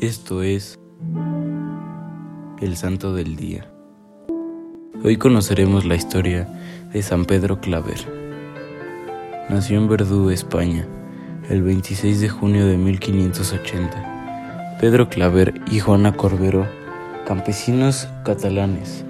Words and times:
Esto 0.00 0.42
es 0.42 0.78
el 2.62 2.76
Santo 2.76 3.14
del 3.14 3.36
Día. 3.36 3.70
Hoy 5.04 5.18
conoceremos 5.18 5.84
la 5.84 5.96
historia 5.96 6.48
de 6.94 7.02
San 7.02 7.26
Pedro 7.26 7.60
Claver. 7.60 7.98
Nació 9.50 9.76
en 9.76 9.90
Verdú, 9.90 10.30
España, 10.30 10.88
el 11.50 11.62
26 11.62 12.22
de 12.22 12.30
junio 12.30 12.66
de 12.66 12.78
1580. 12.78 14.78
Pedro 14.80 15.10
Claver 15.10 15.60
y 15.70 15.80
Juana 15.80 16.16
Corbero, 16.16 16.66
campesinos 17.26 18.08
catalanes, 18.24 19.04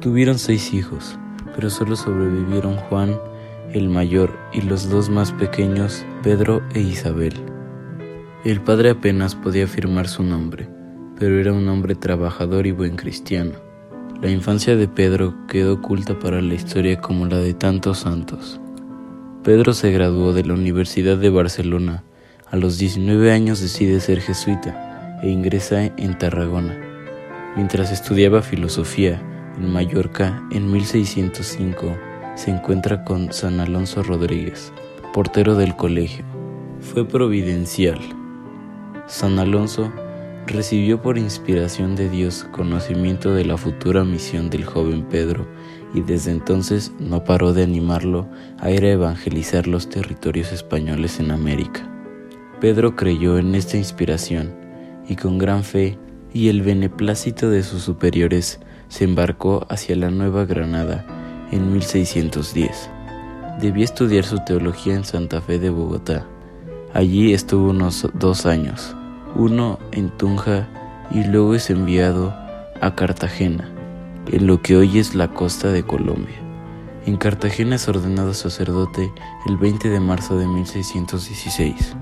tuvieron 0.00 0.38
seis 0.38 0.72
hijos, 0.72 1.18
pero 1.56 1.68
solo 1.68 1.96
sobrevivieron 1.96 2.76
Juan, 2.76 3.18
el 3.72 3.88
mayor, 3.88 4.38
y 4.52 4.60
los 4.60 4.88
dos 4.88 5.10
más 5.10 5.32
pequeños, 5.32 6.06
Pedro 6.22 6.62
e 6.74 6.80
Isabel. 6.80 7.47
El 8.48 8.62
padre 8.62 8.88
apenas 8.88 9.34
podía 9.34 9.64
afirmar 9.64 10.08
su 10.08 10.22
nombre, 10.22 10.70
pero 11.18 11.38
era 11.38 11.52
un 11.52 11.68
hombre 11.68 11.94
trabajador 11.94 12.66
y 12.66 12.70
buen 12.70 12.96
cristiano. 12.96 13.52
La 14.22 14.30
infancia 14.30 14.74
de 14.74 14.88
Pedro 14.88 15.34
quedó 15.48 15.74
oculta 15.74 16.18
para 16.18 16.40
la 16.40 16.54
historia 16.54 16.98
como 16.98 17.26
la 17.26 17.36
de 17.36 17.52
tantos 17.52 17.98
santos. 17.98 18.58
Pedro 19.44 19.74
se 19.74 19.92
graduó 19.92 20.32
de 20.32 20.44
la 20.44 20.54
Universidad 20.54 21.18
de 21.18 21.28
Barcelona. 21.28 22.04
A 22.50 22.56
los 22.56 22.78
19 22.78 23.32
años 23.32 23.60
decide 23.60 24.00
ser 24.00 24.22
jesuita 24.22 25.20
e 25.22 25.28
ingresa 25.28 25.84
en 25.84 26.16
Tarragona. 26.16 26.74
Mientras 27.54 27.92
estudiaba 27.92 28.40
filosofía 28.40 29.20
en 29.58 29.70
Mallorca 29.70 30.42
en 30.52 30.72
1605, 30.72 31.98
se 32.34 32.50
encuentra 32.50 33.04
con 33.04 33.30
San 33.30 33.60
Alonso 33.60 34.02
Rodríguez, 34.02 34.72
portero 35.12 35.54
del 35.54 35.76
colegio. 35.76 36.24
Fue 36.80 37.06
providencial 37.06 37.98
San 39.08 39.38
Alonso 39.38 39.90
recibió 40.46 41.00
por 41.00 41.16
inspiración 41.16 41.96
de 41.96 42.10
Dios 42.10 42.46
conocimiento 42.52 43.32
de 43.32 43.46
la 43.46 43.56
futura 43.56 44.04
misión 44.04 44.50
del 44.50 44.66
joven 44.66 45.02
Pedro 45.04 45.46
y 45.94 46.02
desde 46.02 46.30
entonces 46.30 46.92
no 46.98 47.24
paró 47.24 47.54
de 47.54 47.62
animarlo 47.62 48.28
a 48.58 48.70
ir 48.70 48.84
a 48.84 48.90
evangelizar 48.90 49.66
los 49.66 49.88
territorios 49.88 50.52
españoles 50.52 51.20
en 51.20 51.30
América. 51.30 51.90
Pedro 52.60 52.96
creyó 52.96 53.38
en 53.38 53.54
esta 53.54 53.78
inspiración 53.78 54.54
y 55.08 55.16
con 55.16 55.38
gran 55.38 55.64
fe 55.64 55.98
y 56.34 56.50
el 56.50 56.60
beneplácito 56.60 57.48
de 57.48 57.62
sus 57.62 57.82
superiores 57.82 58.60
se 58.88 59.04
embarcó 59.04 59.66
hacia 59.70 59.96
la 59.96 60.10
Nueva 60.10 60.44
Granada 60.44 61.06
en 61.50 61.72
1610. 61.72 62.90
Debía 63.58 63.84
estudiar 63.84 64.24
su 64.24 64.38
teología 64.44 64.94
en 64.94 65.04
Santa 65.04 65.40
Fe 65.40 65.58
de 65.58 65.70
Bogotá. 65.70 66.26
Allí 66.94 67.32
estuvo 67.34 67.70
unos 67.70 68.08
dos 68.14 68.46
años 68.46 68.94
uno 69.34 69.78
en 69.92 70.10
Tunja 70.10 70.68
y 71.10 71.24
luego 71.24 71.54
es 71.54 71.70
enviado 71.70 72.34
a 72.80 72.94
Cartagena, 72.94 73.70
en 74.26 74.46
lo 74.46 74.62
que 74.62 74.76
hoy 74.76 74.98
es 74.98 75.14
la 75.14 75.28
costa 75.28 75.68
de 75.68 75.82
Colombia. 75.82 76.36
En 77.06 77.16
Cartagena 77.16 77.76
es 77.76 77.88
ordenado 77.88 78.34
sacerdote 78.34 79.12
el 79.46 79.56
20 79.56 79.88
de 79.88 80.00
marzo 80.00 80.36
de 80.36 80.46
1616. 80.46 81.96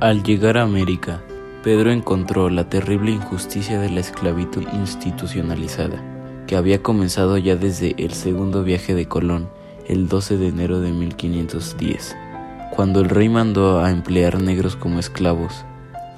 Al 0.00 0.22
llegar 0.22 0.56
a 0.56 0.62
América, 0.62 1.22
Pedro 1.62 1.90
encontró 1.90 2.48
la 2.48 2.68
terrible 2.68 3.10
injusticia 3.10 3.78
de 3.78 3.90
la 3.90 4.00
esclavitud 4.00 4.64
institucionalizada, 4.72 6.02
que 6.46 6.56
había 6.56 6.82
comenzado 6.82 7.36
ya 7.36 7.56
desde 7.56 7.94
el 7.98 8.14
segundo 8.14 8.64
viaje 8.64 8.94
de 8.94 9.06
Colón, 9.06 9.50
el 9.86 10.08
12 10.08 10.38
de 10.38 10.48
enero 10.48 10.80
de 10.80 10.92
1510, 10.92 12.16
cuando 12.70 13.00
el 13.00 13.08
rey 13.08 13.28
mandó 13.28 13.80
a 13.80 13.90
emplear 13.90 14.40
negros 14.40 14.76
como 14.76 14.98
esclavos 14.98 15.64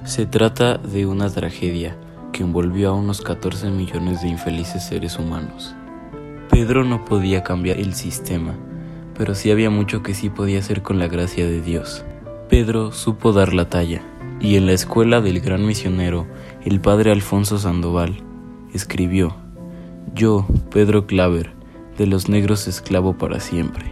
se 0.05 0.25
trata 0.25 0.77
de 0.77 1.05
una 1.05 1.29
tragedia 1.29 1.97
que 2.33 2.43
envolvió 2.43 2.89
a 2.89 2.93
unos 2.93 3.21
14 3.21 3.69
millones 3.69 4.21
de 4.21 4.27
infelices 4.27 4.83
seres 4.83 5.17
humanos. 5.17 5.75
Pedro 6.49 6.83
no 6.83 7.05
podía 7.05 7.43
cambiar 7.43 7.79
el 7.79 7.93
sistema, 7.93 8.53
pero 9.17 9.33
sí 9.33 9.49
había 9.49 9.69
mucho 9.69 10.03
que 10.03 10.13
sí 10.13 10.29
podía 10.29 10.59
hacer 10.59 10.81
con 10.81 10.99
la 10.99 11.07
gracia 11.07 11.45
de 11.45 11.61
Dios. 11.61 12.03
Pedro 12.49 12.91
supo 12.91 13.31
dar 13.31 13.53
la 13.53 13.69
talla, 13.69 14.01
y 14.41 14.57
en 14.57 14.65
la 14.65 14.73
escuela 14.73 15.21
del 15.21 15.39
gran 15.39 15.65
misionero, 15.65 16.27
el 16.65 16.81
padre 16.81 17.11
Alfonso 17.11 17.57
Sandoval, 17.57 18.17
escribió, 18.73 19.37
Yo, 20.13 20.45
Pedro 20.69 21.07
Claver, 21.07 21.53
de 21.97 22.07
los 22.07 22.27
negros 22.27 22.67
esclavo 22.67 23.17
para 23.17 23.39
siempre. 23.39 23.85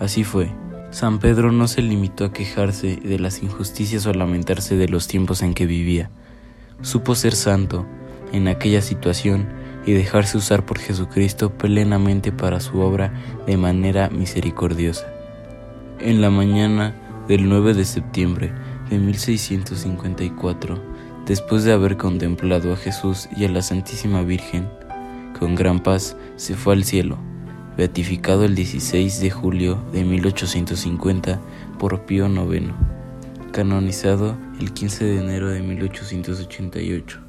Así 0.00 0.24
fue 0.24 0.50
San 0.94 1.18
Pedro 1.18 1.50
no 1.50 1.66
se 1.66 1.82
limitó 1.82 2.24
a 2.24 2.32
quejarse 2.32 2.94
de 2.94 3.18
las 3.18 3.42
injusticias 3.42 4.06
o 4.06 4.10
a 4.10 4.14
lamentarse 4.14 4.76
de 4.76 4.86
los 4.86 5.08
tiempos 5.08 5.42
en 5.42 5.52
que 5.52 5.66
vivía. 5.66 6.08
Supo 6.82 7.16
ser 7.16 7.34
santo 7.34 7.84
en 8.32 8.46
aquella 8.46 8.80
situación 8.80 9.48
y 9.86 9.92
dejarse 9.92 10.38
usar 10.38 10.64
por 10.64 10.78
Jesucristo 10.78 11.50
plenamente 11.50 12.30
para 12.30 12.60
su 12.60 12.78
obra 12.78 13.12
de 13.44 13.56
manera 13.56 14.08
misericordiosa. 14.08 15.12
En 15.98 16.20
la 16.20 16.30
mañana 16.30 16.94
del 17.26 17.48
9 17.48 17.74
de 17.74 17.86
septiembre 17.86 18.52
de 18.88 19.00
1654, 19.00 20.80
después 21.26 21.64
de 21.64 21.72
haber 21.72 21.96
contemplado 21.96 22.72
a 22.72 22.76
Jesús 22.76 23.28
y 23.36 23.44
a 23.46 23.48
la 23.48 23.62
Santísima 23.62 24.22
Virgen, 24.22 24.68
con 25.40 25.56
gran 25.56 25.82
paz 25.82 26.16
se 26.36 26.54
fue 26.54 26.74
al 26.74 26.84
cielo 26.84 27.33
beatificado 27.76 28.44
el 28.44 28.54
16 28.54 29.20
de 29.20 29.30
julio 29.30 29.82
de 29.92 30.04
1850 30.04 31.40
por 31.78 32.04
Pío 32.06 32.26
IX, 32.26 32.72
canonizado 33.52 34.36
el 34.60 34.72
15 34.72 35.04
de 35.04 35.18
enero 35.18 35.48
de 35.48 35.60
1888. 35.60 37.20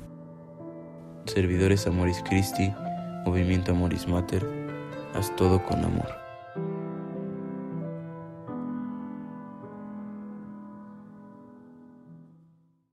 Servidores 1.25 1.87
Amoris 1.87 2.23
Christi, 2.29 2.71
Movimiento 3.25 3.71
Amoris 3.71 4.07
Mater, 4.07 4.45
haz 5.15 5.35
todo 5.35 5.63
con 5.63 5.83
amor. 5.83 6.24